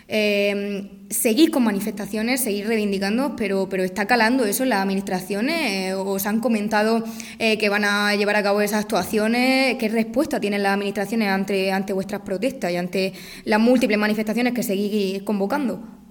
Eh, 0.07 0.91
seguir 1.09 1.49
con 1.49 1.63
manifestaciones, 1.63 2.41
seguir 2.41 2.67
reivindicando, 2.67 3.35
pero, 3.35 3.67
pero 3.67 3.83
está 3.83 4.05
calando 4.05 4.45
eso 4.45 4.61
en 4.61 4.69
las 4.69 4.83
administraciones. 4.83 5.89
Eh, 5.89 5.93
¿Os 5.95 6.27
han 6.27 6.39
comentado 6.39 7.03
que 7.39 7.69
van 7.69 7.83
a 7.83 8.13
llevar 8.13 8.35
a 8.35 8.43
cabo 8.43 8.61
esas 8.61 8.81
actuaciones? 8.81 9.77
¿Qué 9.79 9.89
respuesta 9.89 10.39
tienen 10.39 10.61
las 10.61 10.73
administraciones 10.73 11.29
ante, 11.29 11.71
ante 11.71 11.93
vuestras 11.93 12.21
protestas 12.21 12.71
y 12.71 12.75
ante 12.75 13.13
las 13.45 13.59
múltiples 13.59 13.97
manifestaciones 13.97 14.53
que 14.53 14.61
seguís 14.61 15.23
convocando? 15.23 16.02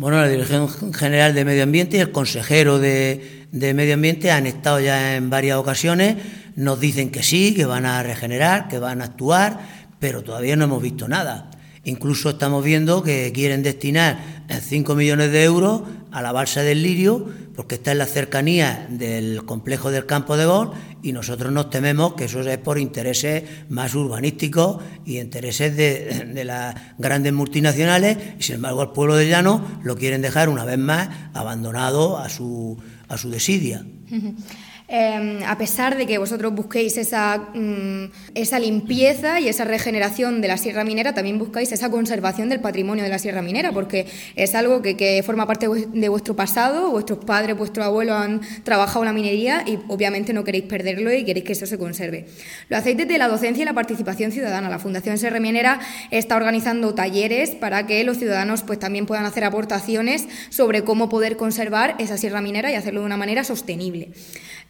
Bueno, 0.00 0.16
la 0.16 0.28
Dirección 0.28 0.94
General 0.94 1.34
de 1.34 1.44
Medio 1.44 1.62
Ambiente 1.62 1.98
y 1.98 2.00
el 2.00 2.10
consejero 2.10 2.78
de, 2.78 3.46
de 3.52 3.74
Medio 3.74 3.92
Ambiente 3.92 4.30
han 4.30 4.46
estado 4.46 4.80
ya 4.80 5.14
en 5.14 5.28
varias 5.28 5.58
ocasiones, 5.58 6.16
nos 6.56 6.80
dicen 6.80 7.10
que 7.10 7.22
sí, 7.22 7.52
que 7.54 7.66
van 7.66 7.84
a 7.84 8.02
regenerar, 8.02 8.68
que 8.68 8.78
van 8.78 9.02
a 9.02 9.04
actuar, 9.04 9.60
pero 9.98 10.24
todavía 10.24 10.56
no 10.56 10.64
hemos 10.64 10.82
visto 10.82 11.06
nada. 11.06 11.50
Incluso 11.84 12.30
estamos 12.30 12.64
viendo 12.64 13.02
que 13.02 13.30
quieren 13.34 13.62
destinar 13.62 14.39
5 14.58 14.94
millones 14.94 15.30
de 15.30 15.44
euros 15.44 15.82
a 16.10 16.22
la 16.22 16.32
balsa 16.32 16.62
del 16.62 16.82
Lirio, 16.82 17.26
porque 17.54 17.76
está 17.76 17.92
en 17.92 17.98
la 17.98 18.06
cercanía 18.06 18.86
del 18.90 19.44
complejo 19.44 19.90
del 19.90 20.06
campo 20.06 20.36
de 20.36 20.46
gol 20.46 20.72
y 21.02 21.12
nosotros 21.12 21.52
nos 21.52 21.70
tememos 21.70 22.14
que 22.14 22.24
eso 22.24 22.40
es 22.40 22.58
por 22.58 22.78
intereses 22.78 23.44
más 23.68 23.94
urbanísticos 23.94 24.82
y 25.04 25.18
intereses 25.18 25.76
de, 25.76 26.44
las 26.44 26.74
grandes 26.98 27.32
multinacionales 27.32 28.16
y 28.38 28.42
sin 28.42 28.56
embargo 28.56 28.82
el 28.82 28.90
pueblo 28.90 29.16
de 29.16 29.28
Llano 29.28 29.80
lo 29.82 29.96
quieren 29.96 30.22
dejar 30.22 30.48
una 30.48 30.64
vez 30.64 30.78
más 30.78 31.08
abandonado 31.34 32.18
a 32.18 32.28
su, 32.28 32.78
a 33.08 33.16
su 33.16 33.30
desidia. 33.30 33.84
Em, 34.92 35.44
a 35.44 35.56
pesar 35.56 35.96
de 35.96 36.04
que 36.04 36.18
vosotros 36.18 36.52
busquéis 36.52 36.96
esa, 36.96 37.38
mm, 37.54 38.10
esa 38.34 38.58
limpieza 38.58 39.38
y 39.38 39.46
esa 39.46 39.64
regeneración 39.64 40.40
de 40.40 40.48
la 40.48 40.56
sierra 40.56 40.82
minera, 40.82 41.14
también 41.14 41.38
buscáis 41.38 41.70
esa 41.70 41.92
conservación 41.92 42.48
del 42.48 42.58
patrimonio 42.58 43.04
de 43.04 43.10
la 43.10 43.20
sierra 43.20 43.40
minera, 43.40 43.70
porque 43.70 44.06
es 44.34 44.56
algo 44.56 44.82
que, 44.82 44.96
que 44.96 45.22
forma 45.22 45.46
parte 45.46 45.68
de 45.68 46.08
vuestro 46.08 46.34
pasado, 46.34 46.90
vuestros 46.90 47.24
padres, 47.24 47.56
vuestros 47.56 47.86
abuelos 47.86 48.16
han 48.16 48.40
trabajado 48.64 49.04
la 49.04 49.12
minería 49.12 49.62
y 49.64 49.78
obviamente 49.86 50.32
no 50.32 50.42
queréis 50.42 50.64
perderlo 50.64 51.12
y 51.12 51.24
queréis 51.24 51.46
que 51.46 51.52
eso 51.52 51.66
se 51.66 51.78
conserve. 51.78 52.26
Lo 52.68 52.76
hacéis 52.76 52.96
desde 52.96 53.16
la 53.16 53.28
docencia 53.28 53.62
y 53.62 53.66
la 53.66 53.74
participación 53.74 54.32
ciudadana. 54.32 54.68
La 54.68 54.80
Fundación 54.80 55.18
Sierra 55.18 55.38
Minera 55.38 55.78
está 56.10 56.34
organizando 56.34 56.94
talleres 56.94 57.50
para 57.50 57.86
que 57.86 58.02
los 58.02 58.18
ciudadanos 58.18 58.64
pues, 58.64 58.80
también 58.80 59.06
puedan 59.06 59.24
hacer 59.24 59.44
aportaciones 59.44 60.26
sobre 60.48 60.82
cómo 60.82 61.08
poder 61.08 61.36
conservar 61.36 61.94
esa 62.00 62.18
sierra 62.18 62.40
minera 62.40 62.72
y 62.72 62.74
hacerlo 62.74 63.02
de 63.02 63.06
una 63.06 63.16
manera 63.16 63.44
sostenible. 63.44 64.08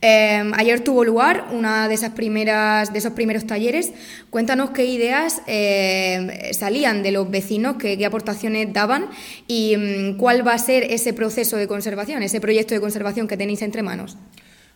Em, 0.03 0.55
ayer 0.55 0.81
tuvo 0.81 1.05
lugar 1.05 1.49
una 1.53 1.87
de 1.87 1.95
esas 1.95 2.13
primeras, 2.13 2.91
de 2.91 2.99
esos 2.99 3.13
primeros 3.13 3.47
talleres. 3.47 3.93
Cuéntanos 4.31 4.71
qué 4.71 4.87
ideas 4.87 5.43
em, 5.47 6.31
salían 6.53 7.03
de 7.03 7.11
los 7.13 7.31
vecinos, 7.31 7.77
qué, 7.79 8.03
aportaciones 8.07 8.73
daban 8.73 9.11
y 9.47 9.77
mm, 9.77 10.17
cuál 10.17 10.47
va 10.47 10.55
a 10.55 10.59
ser 10.59 10.85
ese 10.85 11.13
proceso 11.13 11.59
de 11.59 11.69
conservación, 11.69 12.23
ese 12.23 12.41
proyecto 12.41 12.75
de 12.75 12.81
conservación 12.81 13.29
que 13.29 13.37
tenéis 13.37 13.61
entre 13.61 13.83
manos. 13.83 14.17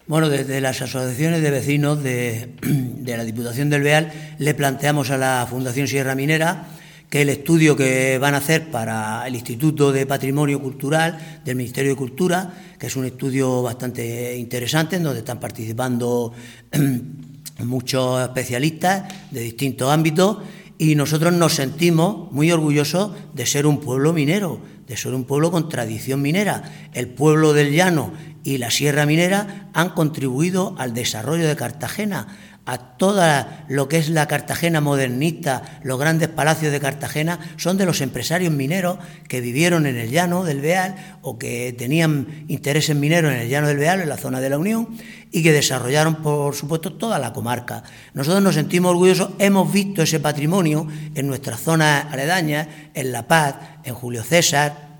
Bueno, 0.06 0.28
desde 0.28 0.60
las 0.60 0.82
asociaciones 0.82 1.40
de 1.40 1.50
vecinos 1.50 2.02
de, 2.02 2.50
de 2.62 3.16
la 3.16 3.24
Diputación 3.24 3.70
del 3.70 3.82
Beal 3.82 4.12
le 4.38 4.52
planteamos 4.52 5.10
a 5.10 5.16
la 5.16 5.46
Fundación 5.48 5.88
Sierra 5.88 6.14
Minera 6.14 6.66
que 7.14 7.22
el 7.22 7.28
estudio 7.28 7.76
que 7.76 8.18
van 8.18 8.34
a 8.34 8.38
hacer 8.38 8.72
para 8.72 9.24
el 9.24 9.36
Instituto 9.36 9.92
de 9.92 10.04
Patrimonio 10.04 10.60
Cultural 10.60 11.40
del 11.44 11.54
Ministerio 11.54 11.92
de 11.92 11.96
Cultura, 11.96 12.52
que 12.76 12.88
es 12.88 12.96
un 12.96 13.04
estudio 13.04 13.62
bastante 13.62 14.36
interesante, 14.36 14.96
en 14.96 15.04
donde 15.04 15.20
están 15.20 15.38
participando 15.38 16.32
muchos 17.64 18.20
especialistas 18.20 19.04
de 19.30 19.42
distintos 19.42 19.92
ámbitos, 19.92 20.38
y 20.76 20.96
nosotros 20.96 21.32
nos 21.32 21.54
sentimos 21.54 22.32
muy 22.32 22.50
orgullosos 22.50 23.12
de 23.32 23.46
ser 23.46 23.68
un 23.68 23.78
pueblo 23.78 24.12
minero, 24.12 24.58
de 24.88 24.96
ser 24.96 25.14
un 25.14 25.22
pueblo 25.22 25.52
con 25.52 25.68
tradición 25.68 26.20
minera. 26.20 26.88
El 26.94 27.06
pueblo 27.06 27.52
del 27.52 27.72
llano 27.72 28.12
y 28.42 28.58
la 28.58 28.72
sierra 28.72 29.06
minera 29.06 29.70
han 29.72 29.90
contribuido 29.90 30.74
al 30.78 30.94
desarrollo 30.94 31.46
de 31.46 31.54
Cartagena, 31.54 32.26
a 32.66 32.78
toda 32.78 33.64
lo 33.68 33.88
que 33.88 33.98
es 33.98 34.08
la 34.08 34.26
Cartagena 34.26 34.80
modernista, 34.80 35.80
los 35.82 35.98
grandes 35.98 36.28
palacios 36.28 36.72
de 36.72 36.80
Cartagena, 36.80 37.38
son 37.56 37.76
de 37.76 37.84
los 37.84 38.00
empresarios 38.00 38.52
mineros 38.52 38.98
que 39.28 39.40
vivieron 39.40 39.86
en 39.86 39.96
el 39.96 40.10
llano 40.10 40.44
del 40.44 40.60
Beal 40.60 41.18
o 41.20 41.38
que 41.38 41.74
tenían 41.76 42.44
intereses 42.48 42.96
mineros 42.96 43.32
en 43.32 43.40
el 43.40 43.48
llano 43.48 43.68
del 43.68 43.78
Beal, 43.78 44.00
en 44.00 44.08
la 44.08 44.16
zona 44.16 44.40
de 44.40 44.50
la 44.50 44.58
Unión, 44.58 44.96
y 45.30 45.42
que 45.42 45.52
desarrollaron, 45.52 46.16
por 46.16 46.54
supuesto, 46.54 46.94
toda 46.94 47.18
la 47.18 47.32
comarca. 47.32 47.82
Nosotros 48.14 48.42
nos 48.42 48.54
sentimos 48.54 48.92
orgullosos, 48.92 49.30
hemos 49.38 49.70
visto 49.70 50.02
ese 50.02 50.20
patrimonio 50.20 50.88
en 51.14 51.26
nuestras 51.26 51.60
zonas 51.60 52.06
aledañas, 52.10 52.68
en 52.94 53.12
La 53.12 53.28
Paz, 53.28 53.56
en 53.84 53.94
Julio 53.94 54.22
César, 54.22 54.94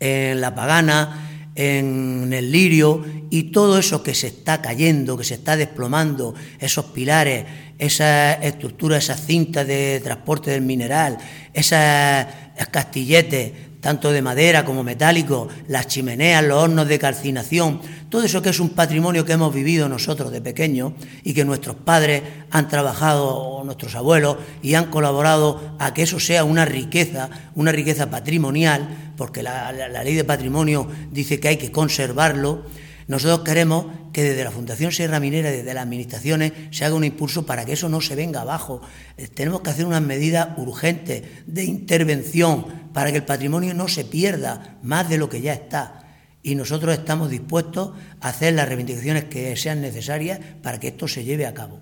en 0.00 0.40
La 0.40 0.54
Pagana, 0.54 1.25
en 1.56 2.32
el 2.32 2.52
lirio 2.52 3.04
y 3.30 3.44
todo 3.44 3.78
eso 3.78 4.02
que 4.02 4.14
se 4.14 4.28
está 4.28 4.62
cayendo, 4.62 5.16
que 5.16 5.24
se 5.24 5.34
está 5.34 5.56
desplomando, 5.56 6.34
esos 6.60 6.84
pilares, 6.86 7.46
esas 7.78 8.38
estructuras, 8.42 9.04
esas 9.04 9.26
cintas 9.26 9.66
de 9.66 10.00
transporte 10.04 10.50
del 10.50 10.62
mineral, 10.62 11.18
esas 11.52 12.26
castilletes, 12.70 13.52
tanto 13.86 14.10
de 14.10 14.20
madera 14.20 14.64
como 14.64 14.82
metálico, 14.82 15.46
las 15.68 15.86
chimeneas, 15.86 16.42
los 16.42 16.60
hornos 16.60 16.88
de 16.88 16.98
calcinación, 16.98 17.80
todo 18.08 18.24
eso 18.24 18.42
que 18.42 18.50
es 18.50 18.58
un 18.58 18.70
patrimonio 18.70 19.24
que 19.24 19.34
hemos 19.34 19.54
vivido 19.54 19.88
nosotros 19.88 20.32
de 20.32 20.40
pequeños 20.40 20.94
y 21.22 21.34
que 21.34 21.44
nuestros 21.44 21.76
padres 21.76 22.24
han 22.50 22.68
trabajado, 22.68 23.62
nuestros 23.64 23.94
abuelos, 23.94 24.38
y 24.60 24.74
han 24.74 24.86
colaborado 24.86 25.76
a 25.78 25.94
que 25.94 26.02
eso 26.02 26.18
sea 26.18 26.42
una 26.42 26.64
riqueza, 26.64 27.30
una 27.54 27.70
riqueza 27.70 28.10
patrimonial, 28.10 29.12
porque 29.16 29.44
la 29.44 29.70
ley 30.02 30.16
de 30.16 30.24
patrimonio 30.24 30.88
dice 31.12 31.38
que 31.38 31.46
hay 31.46 31.56
que 31.56 31.70
conservarlo. 31.70 32.62
Nosotros 33.08 33.40
queremos 33.40 33.86
que 34.12 34.22
desde 34.22 34.42
la 34.42 34.50
Fundación 34.50 34.90
Sierra 34.90 35.20
Minera, 35.20 35.50
desde 35.50 35.74
las 35.74 35.84
administraciones, 35.84 36.52
se 36.70 36.84
haga 36.84 36.94
un 36.94 37.04
impulso 37.04 37.46
para 37.46 37.64
que 37.64 37.72
eso 37.72 37.88
no 37.88 38.00
se 38.00 38.16
venga 38.16 38.40
abajo. 38.40 38.80
Eh, 39.16 39.28
tenemos 39.28 39.60
que 39.60 39.70
hacer 39.70 39.86
unas 39.86 40.02
medidas 40.02 40.48
urgentes 40.56 41.22
de 41.46 41.64
intervención 41.64 42.66
para 42.92 43.10
que 43.10 43.18
el 43.18 43.24
patrimonio 43.24 43.74
no 43.74 43.88
se 43.88 44.04
pierda 44.04 44.78
más 44.82 45.08
de 45.08 45.18
lo 45.18 45.28
que 45.28 45.40
ya 45.40 45.52
está. 45.52 46.05
Y 46.46 46.54
nosotros 46.54 46.96
estamos 46.96 47.28
dispuestos 47.28 47.90
a 48.20 48.28
hacer 48.28 48.54
las 48.54 48.68
reivindicaciones 48.68 49.24
que 49.24 49.56
sean 49.56 49.80
necesarias 49.80 50.38
para 50.62 50.78
que 50.78 50.86
esto 50.86 51.08
se 51.08 51.24
lleve 51.24 51.44
a 51.44 51.52
cabo. 51.52 51.80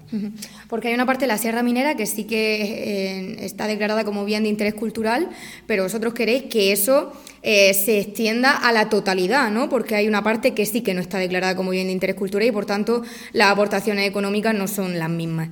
Porque 0.70 0.88
hay 0.88 0.94
una 0.94 1.04
parte 1.04 1.24
de 1.24 1.26
la 1.26 1.36
Sierra 1.36 1.62
Minera 1.62 1.96
que 1.96 2.06
sí 2.06 2.24
que 2.24 2.62
eh, 2.62 3.44
está 3.44 3.66
declarada 3.66 4.04
como 4.04 4.24
bien 4.24 4.44
de 4.44 4.48
interés 4.48 4.72
cultural, 4.72 5.28
pero 5.66 5.82
vosotros 5.82 6.14
queréis 6.14 6.44
que 6.44 6.72
eso 6.72 7.12
eh, 7.42 7.74
se 7.74 8.00
extienda 8.00 8.56
a 8.56 8.72
la 8.72 8.88
totalidad, 8.88 9.50
¿no? 9.50 9.68
Porque 9.68 9.96
hay 9.96 10.08
una 10.08 10.24
parte 10.24 10.54
que 10.54 10.64
sí 10.64 10.80
que 10.80 10.94
no 10.94 11.02
está 11.02 11.18
declarada 11.18 11.54
como 11.56 11.70
bien 11.70 11.88
de 11.88 11.92
interés 11.92 12.16
cultural 12.16 12.48
y 12.48 12.50
por 12.50 12.64
tanto 12.64 13.02
las 13.34 13.50
aportaciones 13.50 14.08
económicas 14.08 14.54
no 14.54 14.66
son 14.66 14.98
las 14.98 15.10
mismas. 15.10 15.50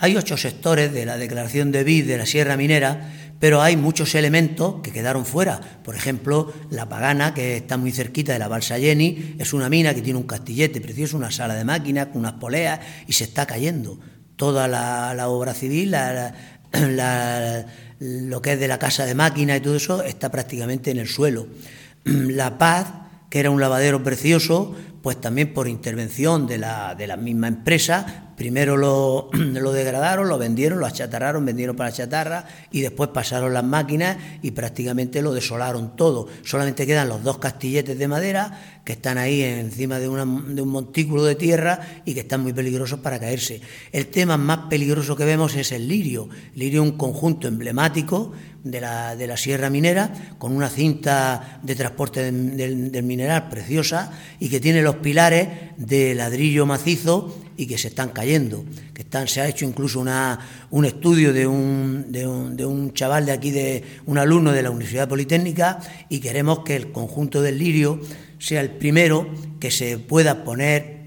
Hay 0.00 0.16
ocho 0.16 0.36
sectores 0.36 0.92
de 0.92 1.04
la 1.04 1.16
declaración 1.16 1.72
de 1.72 1.82
BID 1.82 2.06
de 2.06 2.18
la 2.18 2.24
Sierra 2.24 2.56
Minera, 2.56 3.27
pero 3.38 3.62
hay 3.62 3.76
muchos 3.76 4.14
elementos 4.14 4.76
que 4.82 4.92
quedaron 4.92 5.24
fuera. 5.24 5.60
Por 5.84 5.94
ejemplo, 5.94 6.52
la 6.70 6.88
Pagana, 6.88 7.34
que 7.34 7.56
está 7.56 7.76
muy 7.76 7.92
cerquita 7.92 8.32
de 8.32 8.38
la 8.38 8.48
Balsa 8.48 8.78
Jenny, 8.78 9.36
es 9.38 9.52
una 9.52 9.68
mina 9.68 9.94
que 9.94 10.02
tiene 10.02 10.18
un 10.18 10.26
castillete 10.26 10.80
precioso, 10.80 11.16
una 11.16 11.30
sala 11.30 11.54
de 11.54 11.64
máquinas, 11.64 12.08
unas 12.14 12.32
poleas, 12.32 12.80
y 13.06 13.12
se 13.12 13.24
está 13.24 13.46
cayendo. 13.46 13.98
Toda 14.36 14.66
la, 14.66 15.28
obra 15.28 15.54
civil, 15.54 15.92
lo 18.00 18.42
que 18.42 18.52
es 18.52 18.60
de 18.60 18.68
la 18.68 18.78
casa 18.78 19.06
de 19.06 19.14
máquinas 19.14 19.58
y 19.58 19.60
todo 19.60 19.76
eso, 19.76 20.02
está 20.02 20.30
prácticamente 20.30 20.90
en 20.90 20.98
el 20.98 21.08
suelo. 21.08 21.46
La 22.04 22.58
Paz, 22.58 22.92
que 23.30 23.40
era 23.40 23.50
un 23.50 23.60
lavadero 23.60 24.02
precioso, 24.02 24.74
pues 25.02 25.20
también 25.20 25.54
por 25.54 25.68
intervención 25.68 26.46
de 26.46 26.58
la, 26.58 26.94
de 26.96 27.06
la 27.06 27.16
misma 27.16 27.48
empresa, 27.48 28.27
Primero 28.38 28.76
lo, 28.76 29.72
degradaron, 29.72 30.28
lo 30.28 30.38
vendieron, 30.38 30.78
lo 30.78 30.86
achatarraron, 30.86 31.44
vendieron 31.44 31.76
para 31.76 31.92
chatarra 31.92 32.46
y 32.70 32.80
después 32.80 33.10
pasaron 33.10 33.52
las 33.52 33.64
máquinas 33.64 34.16
y 34.40 34.52
prácticamente 34.52 35.20
lo 35.20 35.34
desolaron 35.34 35.96
todo. 35.96 36.28
Solamente 36.44 36.86
quedan 36.86 37.08
los 37.08 37.24
dos 37.24 37.38
castilletes 37.38 37.98
de 37.98 38.08
madera 38.08 38.80
que 38.84 38.92
están 38.92 39.18
ahí 39.18 39.42
encima 39.42 39.98
de, 39.98 40.06
de 40.06 40.62
un 40.62 40.68
montículo 40.68 41.24
de 41.24 41.34
tierra 41.34 41.80
y 42.04 42.14
que 42.14 42.20
están 42.20 42.42
muy 42.42 42.52
peligrosos 42.52 43.00
para 43.00 43.18
caerse. 43.18 43.60
El 43.92 44.06
tema 44.06 44.36
más 44.36 44.68
peligroso 44.70 45.16
que 45.16 45.24
vemos 45.24 45.56
es 45.56 45.72
el 45.72 45.88
lirio. 45.88 46.28
El 46.54 46.60
lirio 46.60 46.84
es 46.84 46.90
un 46.90 46.96
conjunto 46.96 47.48
emblemático 47.48 48.32
de 48.62 48.80
la, 48.80 49.16
de 49.16 49.26
la 49.26 49.36
Sierra 49.36 49.70
Minera, 49.70 50.12
con 50.38 50.54
una 50.54 50.68
cinta 50.68 51.60
de 51.62 51.74
transporte 51.74 52.30
del, 52.30 53.02
mineral 53.02 53.48
preciosa 53.48 54.12
y 54.38 54.48
que 54.48 54.60
tiene 54.60 54.82
los 54.82 54.96
pilares 54.96 55.48
de 55.76 56.14
ladrillo 56.14 56.66
macizo 56.66 57.34
y 57.58 57.66
que 57.66 57.76
se 57.76 57.88
están 57.88 58.10
cayendo. 58.10 58.64
Que 58.94 59.02
están, 59.02 59.28
se 59.28 59.42
ha 59.42 59.48
hecho 59.48 59.66
incluso 59.66 60.00
una, 60.00 60.38
un 60.70 60.86
estudio 60.86 61.34
de 61.34 61.46
un, 61.46 62.06
de, 62.10 62.24
un, 62.24 62.94
chaval 62.94 63.26
de 63.26 63.32
aquí, 63.32 63.50
de 63.50 63.82
un 64.06 64.16
alumno 64.16 64.52
de 64.52 64.62
la 64.62 64.70
Universidad 64.70 65.08
Politécnica, 65.08 65.80
y 66.08 66.20
queremos 66.20 66.60
que 66.60 66.76
el 66.76 66.92
conjunto 66.92 67.42
del 67.42 67.58
lirio 67.58 68.00
sea 68.38 68.60
el 68.60 68.70
primero 68.70 69.28
que 69.58 69.70
se 69.70 69.98
pueda 69.98 70.44
poner 70.44 70.98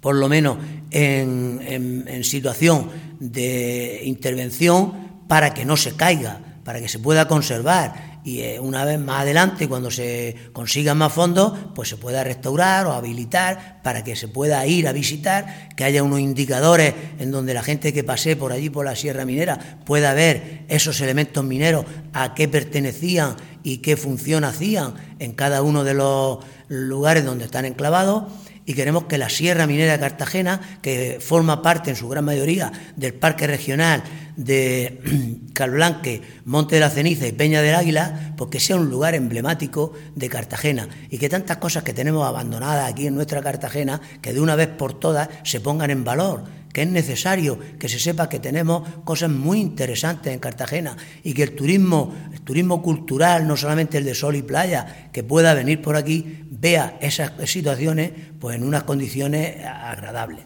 por 0.00 0.16
lo 0.16 0.28
menos 0.28 0.56
en, 0.90 1.60
en, 1.66 2.08
en 2.08 2.24
situación 2.24 2.88
de 3.20 4.00
intervención 4.04 5.10
para 5.28 5.52
que 5.52 5.66
no 5.66 5.76
se 5.76 5.94
caiga 5.94 6.40
para 6.64 6.80
que 6.80 6.88
se 6.88 6.98
pueda 6.98 7.26
conservar 7.26 8.09
y 8.22 8.40
eh, 8.40 8.60
una 8.60 8.84
vez 8.84 8.98
más 8.98 9.22
adelante, 9.22 9.68
cuando 9.68 9.90
se 9.90 10.36
consigan 10.52 10.98
más 10.98 11.12
fondos, 11.12 11.52
pues 11.74 11.88
se 11.88 11.96
pueda 11.96 12.22
restaurar 12.22 12.86
o 12.86 12.92
habilitar 12.92 13.80
para 13.82 14.04
que 14.04 14.14
se 14.14 14.28
pueda 14.28 14.66
ir 14.66 14.88
a 14.88 14.92
visitar, 14.92 15.70
que 15.76 15.84
haya 15.84 16.02
unos 16.02 16.20
indicadores 16.20 16.94
en 17.18 17.30
donde 17.30 17.54
la 17.54 17.62
gente 17.62 17.92
que 17.92 18.04
pase 18.04 18.36
por 18.36 18.52
allí, 18.52 18.68
por 18.68 18.84
la 18.84 18.94
Sierra 18.94 19.24
Minera, 19.24 19.80
pueda 19.86 20.12
ver 20.12 20.64
esos 20.68 21.00
elementos 21.00 21.44
mineros, 21.44 21.86
a 22.12 22.34
qué 22.34 22.46
pertenecían 22.46 23.36
y 23.62 23.78
qué 23.78 23.96
función 23.96 24.44
hacían 24.44 24.94
en 25.18 25.32
cada 25.32 25.62
uno 25.62 25.84
de 25.84 25.94
los 25.94 26.38
lugares 26.68 27.24
donde 27.24 27.44
están 27.46 27.64
enclavados. 27.64 28.24
Y 28.66 28.74
queremos 28.74 29.04
que 29.04 29.18
la 29.18 29.30
Sierra 29.30 29.66
Minera 29.66 29.92
de 29.92 29.98
Cartagena, 29.98 30.60
que 30.82 31.18
forma 31.20 31.62
parte 31.62 31.90
en 31.90 31.96
su 31.96 32.08
gran 32.08 32.24
mayoría 32.24 32.70
del 32.94 33.14
Parque 33.14 33.46
Regional 33.46 34.04
de 34.36 35.00
Calblanque, 35.52 36.22
Monte 36.44 36.76
de 36.76 36.80
la 36.80 36.90
Ceniza 36.90 37.26
y 37.26 37.32
Peña 37.32 37.62
del 37.62 37.74
Águila, 37.74 38.34
pues 38.36 38.50
que 38.50 38.60
sea 38.60 38.76
un 38.76 38.90
lugar 38.90 39.14
emblemático 39.14 39.92
de 40.14 40.28
Cartagena 40.28 40.88
y 41.10 41.18
que 41.18 41.28
tantas 41.28 41.58
cosas 41.58 41.82
que 41.82 41.92
tenemos 41.92 42.26
abandonadas 42.26 42.90
aquí 42.90 43.06
en 43.06 43.14
nuestra 43.14 43.42
Cartagena, 43.42 44.00
que 44.20 44.32
de 44.32 44.40
una 44.40 44.56
vez 44.56 44.68
por 44.68 44.94
todas 44.94 45.28
se 45.44 45.60
pongan 45.60 45.90
en 45.90 46.04
valor 46.04 46.60
que 46.72 46.82
es 46.82 46.88
necesario 46.88 47.58
que 47.78 47.88
se 47.88 47.98
sepa 47.98 48.28
que 48.28 48.38
tenemos 48.38 48.88
cosas 49.04 49.30
muy 49.30 49.60
interesantes 49.60 50.32
en 50.32 50.38
Cartagena 50.38 50.96
y 51.22 51.34
que 51.34 51.42
el 51.42 51.54
turismo, 51.54 52.14
el 52.32 52.40
turismo 52.42 52.82
cultural, 52.82 53.46
no 53.46 53.56
solamente 53.56 53.98
el 53.98 54.04
de 54.04 54.14
sol 54.14 54.36
y 54.36 54.42
playa, 54.42 55.08
que 55.12 55.24
pueda 55.24 55.54
venir 55.54 55.82
por 55.82 55.96
aquí, 55.96 56.44
vea 56.50 56.98
esas 57.00 57.32
situaciones 57.46 58.12
pues 58.38 58.56
en 58.56 58.64
unas 58.64 58.84
condiciones 58.84 59.64
agradables. 59.64 60.44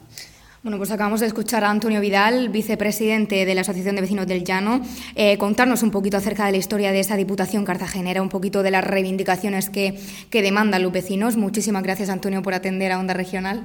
Bueno, 0.64 0.78
pues 0.78 0.90
acabamos 0.90 1.20
de 1.20 1.26
escuchar 1.26 1.62
a 1.62 1.68
Antonio 1.68 2.00
Vidal, 2.00 2.48
vicepresidente 2.48 3.44
de 3.44 3.54
la 3.54 3.60
Asociación 3.60 3.96
de 3.96 4.00
Vecinos 4.00 4.26
del 4.26 4.44
Llano, 4.44 4.80
eh, 5.14 5.36
contarnos 5.36 5.82
un 5.82 5.90
poquito 5.90 6.16
acerca 6.16 6.46
de 6.46 6.52
la 6.52 6.56
historia 6.56 6.90
de 6.90 7.00
esa 7.00 7.16
Diputación 7.16 7.66
cartagenera, 7.66 8.22
un 8.22 8.30
poquito 8.30 8.62
de 8.62 8.70
las 8.70 8.82
reivindicaciones 8.82 9.68
que, 9.68 10.00
que 10.30 10.40
demandan 10.40 10.82
los 10.82 10.90
vecinos. 10.90 11.36
Muchísimas 11.36 11.82
gracias, 11.82 12.08
Antonio, 12.08 12.40
por 12.40 12.54
atender 12.54 12.92
a 12.92 12.98
Onda 12.98 13.12
Regional. 13.12 13.62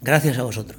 Gracias 0.00 0.38
a 0.38 0.42
vosotros. 0.42 0.76